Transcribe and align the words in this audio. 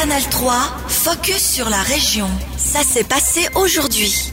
Canal 0.00 0.22
3, 0.22 0.52
focus 0.86 1.54
sur 1.54 1.68
la 1.68 1.82
région. 1.82 2.28
Ça 2.56 2.84
s'est 2.84 3.02
passé 3.02 3.48
aujourd'hui. 3.56 4.30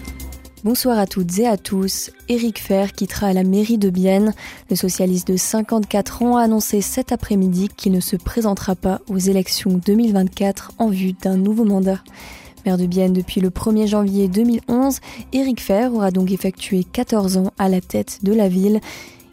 Bonsoir 0.64 1.00
à 1.00 1.08
toutes 1.08 1.40
et 1.40 1.48
à 1.48 1.58
tous. 1.58 2.12
Éric 2.30 2.62
Fer 2.62 2.94
quittera 2.94 3.34
la 3.34 3.44
mairie 3.44 3.80
de 3.80 3.90
Bienne. 3.90 4.36
Le 4.70 4.76
socialiste 4.76 5.28
de 5.28 5.38
54 5.38 6.22
ans 6.22 6.38
a 6.38 6.44
annoncé 6.44 6.82
cet 6.82 7.12
après-midi 7.12 7.70
qu'il 7.76 7.94
ne 7.94 8.00
se 8.00 8.16
présentera 8.16 8.76
pas 8.76 9.02
aux 9.10 9.18
élections 9.18 9.82
2024 9.84 10.74
en 10.78 10.90
vue 10.90 11.14
d'un 11.14 11.36
nouveau 11.36 11.64
mandat. 11.64 12.04
Maire 12.68 12.78
de 12.78 12.86
Bienne 12.86 13.14
depuis 13.14 13.42
le 13.42 13.50
1er 13.50 13.88
janvier 13.88 14.28
2011, 14.28 15.00
Éric 15.34 15.62
Fer 15.62 15.92
aura 15.96 16.12
donc 16.12 16.30
effectué 16.30 16.84
14 16.84 17.38
ans 17.38 17.54
à 17.58 17.70
la 17.70 17.82
tête 17.82 18.20
de 18.22 18.34
la 18.34 18.50
ville. 18.50 18.82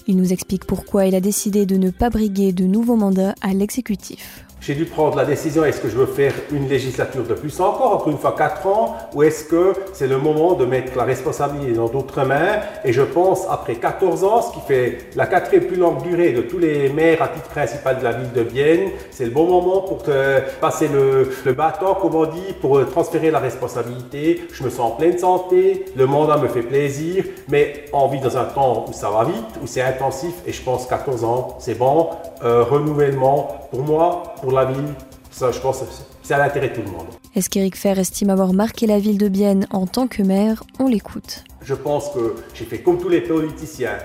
Il 0.06 0.16
nous 0.16 0.32
explique 0.32 0.64
pourquoi 0.64 1.04
il 1.04 1.14
a 1.14 1.20
décidé 1.20 1.66
de 1.66 1.76
ne 1.76 1.90
pas 1.90 2.08
briguer 2.08 2.54
de 2.54 2.64
nouveaux 2.64 2.96
mandats 2.96 3.34
à 3.42 3.52
l'exécutif 3.52 4.46
j'ai 4.62 4.76
dû 4.76 4.84
prendre 4.84 5.16
la 5.16 5.24
décision, 5.24 5.64
est-ce 5.64 5.80
que 5.80 5.88
je 5.88 5.96
veux 5.96 6.06
faire 6.06 6.32
une 6.52 6.68
législature 6.68 7.24
de 7.24 7.34
plus 7.34 7.60
encore, 7.60 7.96
encore 7.96 8.08
une 8.08 8.18
fois 8.18 8.36
4 8.38 8.66
ans, 8.68 8.96
ou 9.12 9.24
est-ce 9.24 9.44
que 9.44 9.72
c'est 9.92 10.06
le 10.06 10.18
moment 10.18 10.54
de 10.54 10.64
mettre 10.64 10.96
la 10.96 11.02
responsabilité 11.02 11.72
dans 11.72 11.88
d'autres 11.88 12.24
mains? 12.24 12.60
Et 12.84 12.92
je 12.92 13.02
pense, 13.02 13.44
après 13.50 13.74
14 13.74 14.22
ans, 14.22 14.40
ce 14.40 14.52
qui 14.52 14.60
fait 14.60 14.98
la 15.16 15.26
quatrième 15.26 15.64
plus 15.64 15.76
longue 15.76 16.02
durée 16.02 16.32
de 16.32 16.42
tous 16.42 16.58
les 16.58 16.88
maires 16.90 17.22
à 17.22 17.28
titre 17.28 17.48
principal 17.48 17.98
de 17.98 18.04
la 18.04 18.12
ville 18.12 18.32
de 18.32 18.42
Vienne, 18.42 18.90
c'est 19.10 19.24
le 19.24 19.30
bon 19.32 19.46
moment 19.46 19.80
pour 19.80 20.04
te 20.04 20.40
passer 20.60 20.88
le, 20.88 21.52
bâton, 21.52 21.94
comme 22.00 22.14
on 22.14 22.26
dit, 22.26 22.54
pour 22.60 22.88
transférer 22.88 23.32
la 23.32 23.40
responsabilité. 23.40 24.46
Je 24.52 24.62
me 24.62 24.70
sens 24.70 24.92
en 24.92 24.96
pleine 24.96 25.18
santé, 25.18 25.86
le 25.96 26.06
mandat 26.06 26.36
me 26.36 26.46
fait 26.46 26.62
plaisir, 26.62 27.24
mais 27.48 27.86
on 27.92 28.06
vit 28.06 28.20
dans 28.20 28.38
un 28.38 28.44
temps 28.44 28.84
où 28.88 28.92
ça 28.92 29.10
va 29.10 29.24
vite, 29.24 29.58
où 29.60 29.66
c'est 29.66 29.82
intensif, 29.82 30.34
et 30.46 30.52
je 30.52 30.62
pense 30.62 30.86
14 30.86 31.24
ans, 31.24 31.56
c'est 31.58 31.76
bon. 31.76 32.10
Euh, 32.44 32.62
renouvellement, 32.64 33.68
pour 33.70 33.82
moi, 33.82 34.34
pour 34.40 34.51
la 34.56 34.66
ville, 34.66 34.94
ça, 35.30 35.50
je 35.50 35.58
pense, 35.60 35.82
c'est 36.22 36.34
à 36.34 36.38
l'intérêt 36.38 36.68
de 36.68 36.74
tout 36.74 36.82
le 36.82 36.90
monde. 36.90 37.06
Est-ce 37.34 37.48
qu'Éric 37.48 37.76
Fer 37.76 37.98
estime 37.98 38.30
avoir 38.30 38.52
marqué 38.52 38.86
la 38.86 38.98
ville 38.98 39.18
de 39.18 39.28
Bienne 39.28 39.66
en 39.70 39.86
tant 39.86 40.06
que 40.06 40.22
maire? 40.22 40.62
On 40.78 40.86
l'écoute. 40.86 41.44
Je 41.62 41.74
pense 41.74 42.10
que 42.10 42.34
j'ai 42.54 42.64
fait 42.64 42.78
comme 42.82 42.98
tous 42.98 43.08
les 43.08 43.22
politiciens 43.22 43.96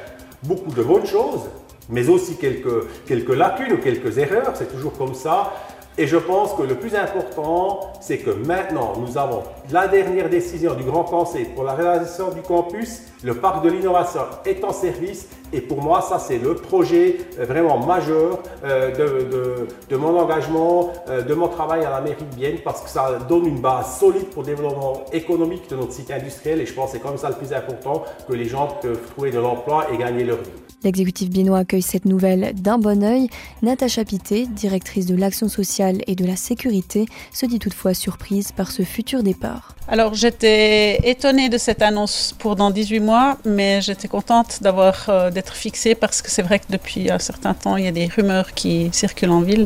beaucoup 0.44 0.72
de 0.72 0.84
bonnes 0.84 1.06
choses, 1.06 1.42
mais 1.89 2.08
aussi 2.09 2.38
quelques, 2.38 2.88
quelques 3.06 3.36
lacunes 3.36 3.73
ou 3.73 3.78
quelques 3.78 4.17
erreurs, 4.17 4.54
c'est 4.56 4.72
toujours 4.72 4.94
comme 4.98 5.14
ça. 5.14 5.54
Et 6.00 6.06
je 6.06 6.17
pense 6.17 6.53
que 6.53 6.62
le 6.62 6.76
plus 6.76 6.94
important, 6.94 7.80
c'est 8.02 8.20
que 8.20 8.30
maintenant, 8.30 8.94
nous 9.00 9.17
avons 9.17 9.42
la 9.72 9.88
dernière 9.88 10.30
décision 10.30 10.76
du 10.76 10.84
Grand 10.84 11.04
Conseil 11.04 11.45
pour 11.45 11.64
la 11.64 11.73
réalisation 11.73 12.30
du 12.30 12.42
campus. 12.42 13.02
Le 13.23 13.34
parc 13.34 13.64
de 13.64 13.72
l'innovation 13.72 14.22
est 14.45 14.64
en 14.64 14.73
service. 14.73 15.28
Et 15.52 15.59
pour 15.59 15.81
moi, 15.81 16.02
ça, 16.02 16.20
c'est 16.20 16.38
le 16.38 16.54
projet 16.54 17.17
euh, 17.39 17.45
vraiment 17.45 17.80
majeur 17.80 18.44
euh, 18.64 19.66
de, 19.89 19.95
mon 19.95 20.20
engagement, 20.20 20.92
euh, 21.09 21.23
de 21.23 21.34
mon 21.34 21.48
travail 21.48 21.84
à 21.84 21.89
la 21.89 22.02
mairie 22.02 22.26
de 22.30 22.36
Vienne, 22.36 22.58
parce 22.64 22.82
que 22.82 22.89
ça 22.89 23.17
donne 23.28 23.48
une 23.48 23.61
base 23.61 23.98
solide 23.98 24.30
pour 24.30 24.44
le 24.44 24.50
développement 24.50 25.04
économique 25.14 25.67
de 25.67 25.78
notre 25.78 25.94
site 25.94 26.11
industriel. 26.11 26.61
Et 26.61 26.67
je 26.67 26.73
pense 26.73 26.92
que 26.92 26.98
c'est 26.98 27.04
comme 27.04 27.17
ça 27.17 27.30
le 27.30 27.36
plus 27.36 27.54
important, 27.54 28.04
que 28.28 28.34
les 28.34 28.45
gens 28.45 28.67
peuvent 28.82 29.02
trouver 29.14 29.32
de 29.32 29.39
l'emploi 29.39 29.88
et 29.92 29.98
gagner 29.98 30.26
leur 30.26 30.38
vie. 30.38 30.67
L'exécutif 30.83 31.31
biennois 31.31 31.59
accueille 31.59 31.81
cette 31.81 32.06
nouvelle 32.06 32.53
d'un 32.53 32.78
bon 32.78 33.03
oeil. 33.03 33.30
Natacha 33.64 34.06
Pité, 34.06 34.45
directrice 34.45 35.08
de 35.08 35.16
l'action 35.16 35.50
sociale 35.50 36.02
et 36.06 36.14
de 36.14 36.23
la 36.23 36.36
sécurité, 36.36 37.08
se 37.33 37.47
dit 37.47 37.58
toutefois 37.58 37.95
surprise 37.95 38.52
par 38.52 38.70
ce 38.70 38.83
futur 38.83 39.23
départ. 39.23 39.75
Alors 39.88 40.14
j'étais 40.14 40.98
étonnée 41.09 41.50
de 41.50 41.58
cette 41.58 41.81
annonce 41.81 42.36
pour 42.38 42.55
dans 42.55 42.70
18 42.70 43.00
mois, 43.00 43.39
mais 43.44 43.81
j'étais 43.81 44.08
contente 44.08 44.59
euh, 44.64 45.31
d'être 45.31 45.55
fixée 45.55 45.95
parce 45.95 46.22
que 46.22 46.30
c'est 46.30 46.44
vrai 46.44 46.59
que 46.59 46.66
depuis 46.70 47.09
un 47.09 47.20
certain 47.20 47.55
temps, 47.55 47.75
il 47.78 47.86
y 47.86 47.88
a 47.88 47.92
des 47.92 48.05
rumeurs 48.05 48.53
qui 48.53 48.89
circulent 48.92 49.31
en 49.31 49.42
ville 49.42 49.66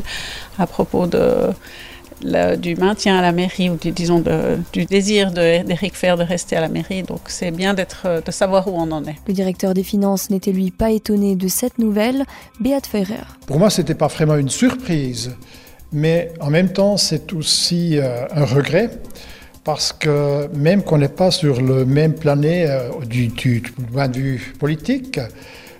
à 0.58 0.66
propos 0.66 1.06
de 1.06 1.50
du 2.22 2.76
maintien 2.76 3.16
à 3.18 3.22
la 3.22 3.32
mairie 3.32 3.70
ou 3.70 3.76
du, 3.76 3.90
disons 3.90 4.22
du 4.72 4.84
désir 4.84 5.30
d'Éric 5.32 5.94
Fer 5.94 6.16
de 6.16 6.22
rester 6.22 6.56
à 6.56 6.60
la 6.60 6.68
mairie. 6.68 7.02
Donc 7.02 7.20
c'est 7.26 7.50
bien 7.50 7.74
d'être, 7.74 8.22
de 8.24 8.30
savoir 8.30 8.68
où 8.68 8.72
on 8.74 8.90
en 8.90 9.04
est. 9.04 9.16
Le 9.26 9.34
directeur 9.34 9.74
des 9.74 9.82
finances 9.82 10.30
n'était 10.30 10.52
lui 10.52 10.70
pas 10.70 10.90
étonné 10.90 11.36
de 11.36 11.48
cette 11.48 11.78
nouvelle. 11.78 12.24
Beat 12.60 12.86
Ferrer. 12.86 13.26
Pour 13.46 13.58
moi, 13.58 13.70
c'était 13.70 13.94
pas 13.94 14.06
vraiment 14.06 14.36
une 14.36 14.48
surprise, 14.48 15.32
mais 15.92 16.32
en 16.40 16.50
même 16.50 16.72
temps, 16.72 16.96
c'est 16.96 17.32
aussi 17.32 17.98
euh, 17.98 18.26
un 18.34 18.44
regret 18.44 18.90
parce 19.64 19.92
que 19.92 20.48
même 20.54 20.82
qu'on 20.82 20.98
n'est 20.98 21.08
pas 21.08 21.30
sur 21.30 21.60
le 21.60 21.84
même 21.84 22.14
planet 22.14 22.68
euh, 22.68 23.04
du, 23.04 23.28
du, 23.28 23.62
point 23.92 24.08
de 24.08 24.18
vue 24.18 24.54
politique, 24.58 25.20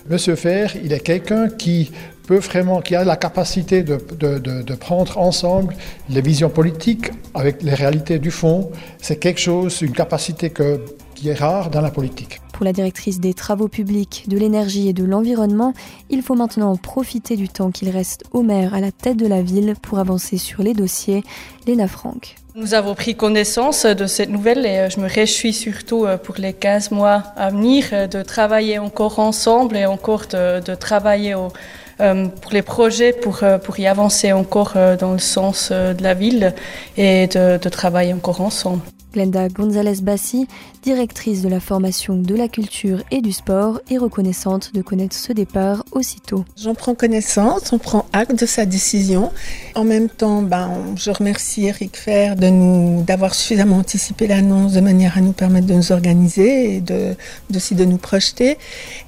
Monsieur 0.08 0.34
Fer, 0.34 0.74
il 0.82 0.92
est 0.92 1.00
quelqu'un 1.00 1.48
qui 1.48 1.92
peut 2.26 2.38
vraiment, 2.38 2.80
qui 2.80 2.94
a 2.94 3.04
la 3.04 3.16
capacité 3.16 3.82
de, 3.82 3.98
de, 4.18 4.38
de, 4.38 4.62
de, 4.62 4.74
prendre 4.74 5.18
ensemble 5.18 5.74
les 6.08 6.20
visions 6.20 6.50
politiques 6.50 7.10
avec 7.34 7.62
les 7.62 7.74
réalités 7.74 8.18
du 8.18 8.30
fond. 8.30 8.70
C'est 9.00 9.16
quelque 9.16 9.40
chose, 9.40 9.82
une 9.82 9.92
capacité 9.92 10.50
que, 10.50 10.80
qui 11.14 11.28
est 11.28 11.38
rare 11.38 11.70
dans 11.70 11.80
la 11.80 11.90
politique. 11.90 12.40
Pour 12.52 12.64
la 12.64 12.72
directrice 12.72 13.18
des 13.18 13.34
travaux 13.34 13.68
publics, 13.68 14.24
de 14.28 14.36
l'énergie 14.36 14.88
et 14.88 14.92
de 14.92 15.04
l'environnement, 15.04 15.72
il 16.10 16.22
faut 16.22 16.34
maintenant 16.34 16.76
profiter 16.76 17.36
du 17.36 17.48
temps 17.48 17.70
qu'il 17.70 17.90
reste 17.90 18.24
au 18.32 18.42
maire 18.42 18.74
à 18.74 18.80
la 18.80 18.92
tête 18.92 19.16
de 19.16 19.26
la 19.26 19.42
ville 19.42 19.74
pour 19.80 19.98
avancer 19.98 20.36
sur 20.36 20.62
les 20.62 20.74
dossiers. 20.74 21.22
Léna 21.66 21.88
Franck. 21.88 22.36
Nous 22.54 22.74
avons 22.74 22.94
pris 22.94 23.14
connaissance 23.14 23.86
de 23.86 24.06
cette 24.06 24.28
nouvelle 24.28 24.66
et 24.66 24.78
euh, 24.78 24.90
je 24.90 25.00
me 25.00 25.08
réjouis 25.08 25.54
surtout 25.54 26.04
euh, 26.04 26.18
pour 26.18 26.34
les 26.36 26.52
15 26.52 26.90
mois 26.90 27.22
à 27.34 27.48
venir 27.48 27.86
euh, 27.92 28.06
de 28.06 28.22
travailler 28.22 28.78
encore 28.78 29.20
ensemble 29.20 29.74
et 29.74 29.86
encore 29.86 30.26
de, 30.30 30.60
de 30.60 30.74
travailler 30.74 31.34
au, 31.34 31.48
pour 31.98 32.52
les 32.52 32.62
projets, 32.62 33.12
pour, 33.12 33.42
euh, 33.42 33.58
pour 33.58 33.78
y 33.78 33.86
avancer 33.86 34.32
encore 34.32 34.72
euh, 34.76 34.96
dans 34.96 35.12
le 35.12 35.18
sens 35.18 35.70
de 35.70 36.02
la 36.02 36.14
ville 36.14 36.54
et 36.96 37.26
de, 37.28 37.58
de 37.58 37.68
travailler 37.68 38.12
encore 38.12 38.40
ensemble. 38.40 38.82
Glenda 39.12 39.48
González 39.48 40.00
Bassi, 40.02 40.46
directrice 40.82 41.42
de 41.42 41.48
la 41.48 41.60
formation 41.60 42.16
de 42.16 42.34
la 42.34 42.48
culture 42.48 43.02
et 43.10 43.20
du 43.20 43.32
sport, 43.32 43.80
est 43.90 43.98
reconnaissante 43.98 44.72
de 44.74 44.82
connaître 44.82 45.14
ce 45.14 45.32
départ 45.32 45.84
aussitôt. 45.92 46.44
J'en 46.56 46.74
prends 46.74 46.94
connaissance, 46.94 47.72
on 47.72 47.78
prend 47.78 48.06
acte 48.12 48.38
de 48.38 48.46
sa 48.46 48.66
décision. 48.66 49.30
En 49.74 49.84
même 49.84 50.08
temps, 50.08 50.42
ben, 50.42 50.70
je 50.96 51.10
remercie 51.10 51.66
Eric 51.66 51.96
Fer 51.96 52.36
d'avoir 52.36 53.34
suffisamment 53.34 53.76
anticipé 53.76 54.26
l'annonce 54.26 54.72
de 54.72 54.80
manière 54.80 55.16
à 55.18 55.20
nous 55.20 55.32
permettre 55.32 55.66
de 55.66 55.74
nous 55.74 55.92
organiser 55.92 56.76
et 56.76 56.80
de, 56.80 57.14
aussi 57.54 57.74
de 57.74 57.84
nous 57.84 57.98
projeter. 57.98 58.58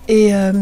Et 0.09 0.35
euh, 0.35 0.53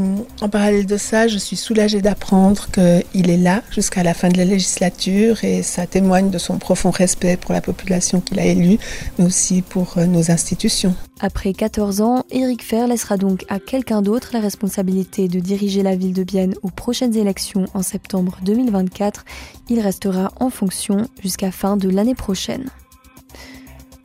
en 0.40 0.48
parallèle 0.48 0.86
de 0.86 0.96
ça, 0.96 1.26
je 1.26 1.36
suis 1.36 1.56
soulagée 1.56 2.00
d'apprendre 2.00 2.68
qu'il 2.70 3.30
est 3.30 3.36
là 3.36 3.62
jusqu'à 3.70 4.02
la 4.02 4.14
fin 4.14 4.28
de 4.28 4.38
la 4.38 4.44
législature 4.44 5.42
et 5.42 5.62
ça 5.62 5.86
témoigne 5.86 6.30
de 6.30 6.38
son 6.38 6.58
profond 6.58 6.90
respect 6.90 7.36
pour 7.36 7.52
la 7.52 7.60
population 7.60 8.20
qu'il 8.20 8.38
a 8.38 8.44
élue, 8.44 8.78
euh. 10.86 10.90
Après 11.20 11.52
14 11.52 12.00
ans, 12.00 12.24
Éric 12.30 12.62
Fer 12.62 12.86
laissera 12.86 13.16
donc 13.16 13.44
à 13.48 13.58
quelqu'un 13.58 14.02
d'autre 14.02 14.30
la 14.32 14.40
responsabilité 14.40 15.28
de 15.28 15.40
diriger 15.40 15.82
la 15.82 15.96
ville 15.96 16.12
de 16.12 16.22
Bienne 16.22 16.54
aux 16.62 16.70
prochaines 16.70 17.16
élections 17.16 17.66
en 17.74 17.82
septembre 17.82 18.38
2024. 18.44 19.24
Il 19.68 19.80
restera 19.80 20.32
en 20.38 20.50
fonction 20.50 21.08
jusqu'à 21.22 21.50
fin 21.50 21.76
de 21.76 21.88
l'année 21.88 22.14
prochaine. 22.14 22.70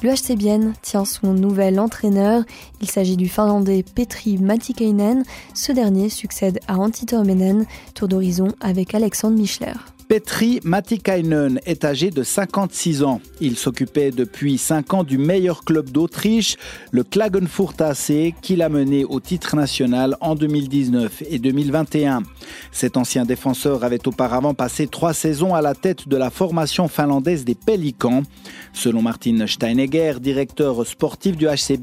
L'UHC 0.03 0.35
Bienne 0.37 0.73
tient 0.83 1.05
son 1.05 1.33
nouvel 1.33 1.79
entraîneur. 1.79 2.43
Il 2.81 2.89
s'agit 2.89 3.17
du 3.17 3.27
Finlandais 3.27 3.83
Petri 3.83 4.37
Matikainen. 4.37 5.23
Ce 5.55 5.71
dernier 5.71 6.09
succède 6.09 6.59
à 6.67 6.77
Antti 6.77 7.07
Tormenen, 7.07 7.65
tour 7.95 8.07
d'horizon 8.07 8.49
avec 8.61 8.93
Alexandre 8.93 9.37
Michler. 9.37 9.73
Petri 10.07 10.61
Matikainen 10.63 11.59
est 11.65 11.83
âgé 11.83 12.11
de 12.11 12.23
56 12.23 13.03
ans. 13.03 13.19
Il 13.41 13.57
s'occupait 13.57 14.11
depuis 14.11 14.57
5 14.57 14.93
ans 14.93 15.03
du 15.03 15.17
meilleur 15.17 15.65
club 15.65 15.89
d'Autriche, 15.89 16.55
le 16.91 17.03
Klagenfurt 17.03 17.81
AC, 17.81 18.33
qu'il 18.41 18.61
a 18.61 18.69
mené 18.69 19.03
au 19.03 19.19
titre 19.19 19.57
national 19.57 20.15
en 20.21 20.35
2019 20.35 21.23
et 21.29 21.39
2021. 21.39 22.23
Cet 22.71 22.95
ancien 22.95 23.25
défenseur 23.25 23.83
avait 23.83 24.07
auparavant 24.07 24.53
passé 24.53 24.87
trois 24.87 25.13
saisons 25.13 25.53
à 25.53 25.61
la 25.61 25.75
tête 25.75 26.07
de 26.07 26.15
la 26.15 26.29
formation 26.29 26.87
finlandaise 26.87 27.43
des 27.43 27.55
Pélicans. 27.55 28.23
Selon 28.71 29.01
Martin 29.01 29.45
Steinegger, 29.45 30.21
directeur 30.21 30.87
sportif 30.87 31.35
du 31.35 31.47
HC 31.47 31.77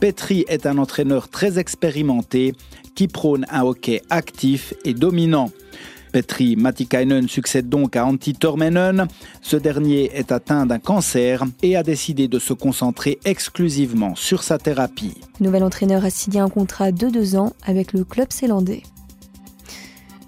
Petri 0.00 0.44
est 0.46 0.64
un 0.66 0.78
entraîneur 0.78 1.28
très 1.28 1.58
expérimenté 1.58 2.54
qui 2.94 3.08
prône 3.08 3.46
un 3.50 3.62
hockey 3.62 4.00
actif 4.10 4.74
et 4.84 4.94
dominant. 4.94 5.50
Petri 6.12 6.56
Matikainen 6.56 7.26
succède 7.28 7.68
donc 7.68 7.96
à 7.96 8.04
Antti 8.04 8.34
Tormenen. 8.34 9.08
Ce 9.40 9.56
dernier 9.56 10.10
est 10.14 10.30
atteint 10.30 10.66
d'un 10.66 10.78
cancer 10.78 11.44
et 11.62 11.76
a 11.76 11.82
décidé 11.82 12.28
de 12.28 12.38
se 12.38 12.52
concentrer 12.52 13.18
exclusivement 13.24 14.14
sur 14.14 14.42
sa 14.42 14.58
thérapie. 14.58 15.16
Nouvel 15.40 15.64
entraîneur 15.64 16.04
a 16.04 16.10
signé 16.10 16.40
un 16.40 16.50
contrat 16.50 16.92
de 16.92 17.08
deux 17.08 17.36
ans 17.36 17.52
avec 17.64 17.92
le 17.92 18.04
club 18.04 18.30
zélandais. 18.30 18.82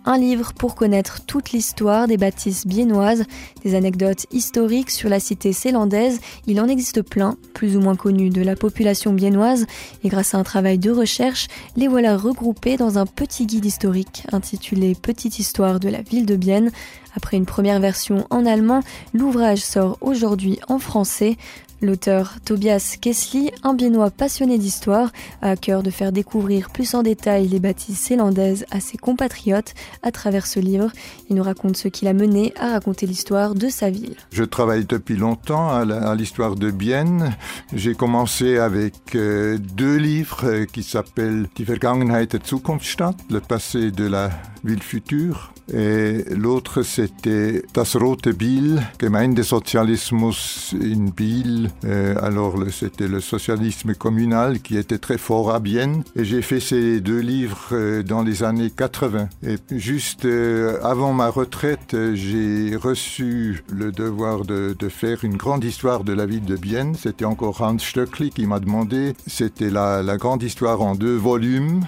Un 0.06 0.18
livre 0.18 0.52
pour 0.52 0.74
connaître 0.74 1.24
toute 1.24 1.52
l'histoire 1.52 2.06
des 2.06 2.18
bâtisses 2.18 2.66
biennoises, 2.66 3.24
des 3.64 3.74
anecdotes 3.74 4.26
historiques 4.30 4.90
sur 4.90 5.08
la 5.08 5.18
cité 5.18 5.54
célandaise. 5.54 6.20
Il 6.46 6.60
en 6.60 6.68
existe 6.68 7.00
plein, 7.00 7.38
plus 7.54 7.74
ou 7.74 7.80
moins 7.80 7.96
connus 7.96 8.28
de 8.28 8.42
la 8.42 8.54
population 8.54 9.14
biennoise, 9.14 9.64
et 10.02 10.10
grâce 10.10 10.34
à 10.34 10.38
un 10.38 10.42
travail 10.42 10.78
de 10.78 10.90
recherche, 10.90 11.48
les 11.76 11.88
voilà 11.88 12.18
regroupés 12.18 12.76
dans 12.76 12.98
un 12.98 13.06
petit 13.06 13.46
guide 13.46 13.64
historique 13.64 14.26
intitulé 14.30 14.94
Petite 14.94 15.38
histoire 15.38 15.80
de 15.80 15.88
la 15.88 16.02
ville 16.02 16.26
de 16.26 16.36
Bienne. 16.36 16.70
Après 17.16 17.38
une 17.38 17.46
première 17.46 17.80
version 17.80 18.26
en 18.28 18.44
allemand, 18.44 18.80
l'ouvrage 19.14 19.64
sort 19.64 19.96
aujourd'hui 20.02 20.58
en 20.68 20.78
français. 20.78 21.38
L'auteur 21.84 22.36
Tobias 22.42 22.96
Kessli, 22.98 23.50
un 23.62 23.74
biennois 23.74 24.10
passionné 24.10 24.56
d'histoire, 24.56 25.12
a 25.42 25.50
à 25.50 25.56
cœur 25.56 25.82
de 25.82 25.90
faire 25.90 26.12
découvrir 26.12 26.70
plus 26.70 26.94
en 26.94 27.02
détail 27.02 27.46
les 27.46 27.60
bâtisses 27.60 28.08
zélandaises 28.08 28.64
à 28.70 28.80
ses 28.80 28.96
compatriotes 28.96 29.74
à 30.02 30.10
travers 30.10 30.46
ce 30.46 30.60
livre. 30.60 30.90
Il 31.28 31.36
nous 31.36 31.42
raconte 31.42 31.76
ce 31.76 31.88
qui 31.88 32.06
l'a 32.06 32.14
mené 32.14 32.54
à 32.58 32.70
raconter 32.70 33.04
l'histoire 33.06 33.54
de 33.54 33.68
sa 33.68 33.90
ville. 33.90 34.16
Je 34.32 34.44
travaille 34.44 34.86
depuis 34.86 35.16
longtemps 35.16 35.68
à 35.68 36.14
l'histoire 36.14 36.54
de 36.54 36.70
Bienne. 36.70 37.36
J'ai 37.74 37.94
commencé 37.94 38.56
avec 38.56 39.14
euh, 39.14 39.58
deux 39.58 39.96
livres 39.96 40.40
euh, 40.44 40.64
qui 40.64 40.82
s'appellent 40.82 41.48
Die 41.54 41.64
Vergangenheit 41.64 42.28
der 42.28 42.40
Zukunftsstadt, 42.46 43.16
le 43.28 43.40
passé 43.40 43.90
de 43.90 44.06
la 44.06 44.30
ville 44.64 44.82
future. 44.82 45.52
Et 45.72 46.24
l'autre, 46.30 46.82
c'était 46.82 47.62
Das 47.72 47.96
Rote 47.96 48.28
Biel, 48.28 48.82
Gemeindesozialismus 49.00 50.74
in 50.74 51.10
Biel. 51.16 51.70
Euh, 51.84 52.14
alors, 52.22 52.56
c'était 52.70 53.08
le 53.08 53.20
socialisme 53.20 53.94
communal 53.94 54.60
qui 54.60 54.76
était 54.76 54.98
très 54.98 55.18
fort 55.18 55.54
à 55.54 55.60
Bienne. 55.60 56.02
Et 56.16 56.24
j'ai 56.24 56.42
fait 56.42 56.60
ces 56.60 57.00
deux 57.00 57.20
livres 57.20 57.68
euh, 57.72 58.02
dans 58.02 58.22
les 58.22 58.42
années 58.42 58.70
80. 58.70 59.28
Et 59.46 59.56
juste 59.70 60.24
euh, 60.24 60.78
avant 60.82 61.12
ma 61.12 61.28
retraite, 61.28 61.96
j'ai 62.14 62.76
reçu 62.76 63.62
le 63.72 63.92
devoir 63.92 64.44
de, 64.44 64.74
faire 64.88 65.24
une 65.24 65.36
grande 65.36 65.64
histoire 65.64 66.04
de 66.04 66.12
la 66.12 66.26
ville 66.26 66.44
de 66.44 66.56
Bienne. 66.56 66.94
C'était 66.94 67.24
encore 67.24 67.62
Hans 67.62 67.78
Stöckli 67.78 68.30
qui 68.30 68.46
m'a 68.46 68.60
demandé. 68.60 69.14
C'était 69.26 69.70
la, 69.70 70.02
grande 70.18 70.42
histoire 70.42 70.82
en 70.82 70.94
deux 70.94 71.16
volumes. 71.16 71.80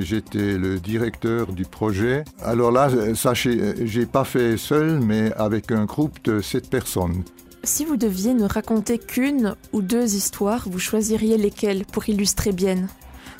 J'étais 0.00 0.56
le 0.56 0.78
directeur 0.78 1.52
du 1.52 1.64
projet. 1.64 2.24
Alors 2.42 2.70
là, 2.70 2.88
ça, 3.14 3.34
j'ai 3.34 4.06
pas 4.06 4.24
fait 4.24 4.56
seul, 4.56 5.00
mais 5.00 5.32
avec 5.34 5.72
un 5.72 5.84
groupe 5.84 6.22
de 6.24 6.40
sept 6.40 6.70
personnes. 6.70 7.24
Si 7.64 7.86
vous 7.86 7.96
deviez 7.96 8.34
ne 8.34 8.44
raconter 8.44 8.98
qu'une 8.98 9.54
ou 9.72 9.80
deux 9.80 10.14
histoires, 10.14 10.68
vous 10.68 10.78
choisiriez 10.78 11.38
lesquelles 11.38 11.84
pour 11.86 12.06
illustrer 12.08 12.52
bien? 12.52 12.88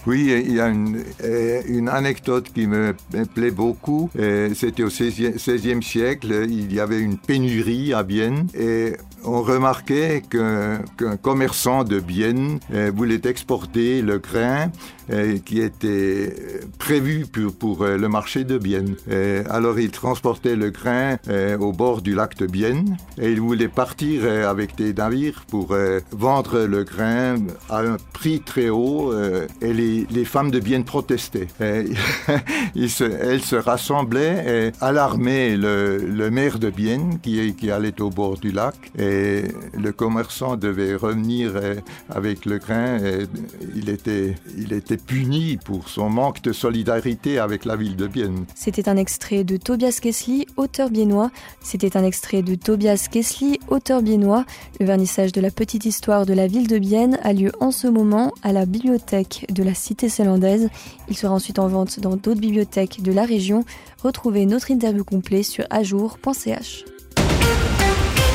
Oui, 0.07 0.33
il 0.47 0.55
y 0.55 0.61
a 0.61 0.69
une, 0.69 1.89
anecdote 1.89 2.51
qui 2.55 2.67
me 2.67 2.95
plaît 3.35 3.51
beaucoup. 3.51 4.11
C'était 4.55 4.83
au 4.83 4.89
XVIe 4.89 5.83
siècle, 5.83 6.47
il 6.49 6.73
y 6.73 6.81
avait 6.81 7.01
une 7.01 7.19
pénurie 7.19 7.93
à 7.93 8.03
Bienne 8.03 8.47
et 8.55 8.95
on 9.25 9.43
remarquait 9.43 10.23
qu'un 10.29 11.17
commerçant 11.17 11.85
de 11.85 12.01
Bienne 12.01 12.59
euh, 12.73 12.91
voulait 12.95 13.21
exporter 13.25 14.03
le 14.03 14.19
grain 14.19 14.71
qui 15.45 15.61
était 15.61 16.35
prévu 16.79 17.27
pour, 17.27 17.85
le 17.85 18.09
marché 18.09 18.45
de 18.45 18.57
Bienne. 18.57 18.97
alors 19.51 19.79
il 19.79 19.91
transportait 19.91 20.57
le 20.57 20.71
grain 20.71 21.19
au 21.61 21.73
bord 21.73 22.01
du 22.01 22.15
lac 22.15 22.39
de 22.39 22.47
Bienne 22.47 22.97
et 23.21 23.31
il 23.31 23.39
voulait 23.39 23.69
partir 23.69 24.25
avec 24.49 24.77
des 24.77 24.95
navires 24.95 25.45
pour 25.51 25.77
vendre 26.11 26.61
le 26.61 26.85
grain 26.85 27.37
à 27.69 27.81
un 27.81 27.99
prix 28.15 28.41
très 28.41 28.71
haut 28.71 29.13
et 29.61 29.75
les 29.75 30.25
femmes 30.25 30.51
de 30.51 30.59
Bienne 30.59 30.85
protestaient. 30.85 31.49
elles 31.61 33.43
se 33.43 33.55
rassemblaient 33.55 34.71
et 34.71 34.73
alarmaient 34.81 35.57
le, 35.57 36.31
maire 36.31 36.59
de 36.59 36.71
Bienne 36.71 37.19
qui, 37.21 37.71
allait 37.71 38.01
au 38.01 38.11
bord 38.11 38.39
du 38.39 38.53
lac 38.53 38.75
le 39.77 39.93
commerçant 39.93 40.57
devait 40.57 40.95
revenir 40.95 41.53
euh, 41.55 41.75
avec 42.09 42.45
le 42.45 42.59
grain. 42.59 42.99
Et 42.99 43.27
il, 43.75 43.89
était, 43.89 44.97
puni 44.97 45.57
pour 45.57 45.89
son 45.89 46.09
manque 46.09 46.43
de 46.43 46.53
solidarité 46.53 47.39
avec 47.39 47.65
la 47.65 47.77
ville 47.77 47.97
de 47.97 48.07
Bienne. 48.07 48.45
C'était 48.55 48.89
un 48.89 48.97
extrait 48.97 49.45
de 49.45 49.57
Tobias 49.57 49.99
Kessli, 50.01 50.47
auteur 50.57 50.91
biennois. 50.91 51.31
C'était 51.61 51.97
un 51.97 52.05
extrait 52.05 52.43
de 52.43 52.55
Tobias 52.55 53.09
Kessli, 53.11 53.59
auteur 53.69 54.03
biennois. 54.03 54.45
Le 54.81 54.87
vernissage 54.87 55.33
de 55.33 55.41
la 55.41 55.51
petite 55.51 55.85
histoire 55.85 56.27
de 56.27 56.33
la 56.33 56.47
ville 56.47 56.69
de 56.69 56.79
Bienne 56.79 57.19
a 57.23 57.33
lieu 57.33 57.53
en 57.61 57.71
ce 57.71 57.87
moment 57.87 58.33
à 58.43 58.53
la 58.53 58.67
bibliothèque 58.67 59.47
de 59.51 59.63
la 59.63 59.75
cité 59.75 60.09
zélandaise. 60.09 60.69
Il 61.09 61.17
sera 61.17 61.35
ensuite 61.35 61.59
en 61.59 61.69
vente 61.69 62.01
dans 62.01 62.17
d'autres 62.17 62.41
bibliothèques 62.41 63.03
de 63.03 63.13
la 63.13 63.25
région. 63.25 63.65
Retrouvez 64.03 64.47
notre 64.47 64.71
interview 64.71 65.05
complet 65.05 65.43
sur 65.43 65.65
ajour.ch. 65.71 66.85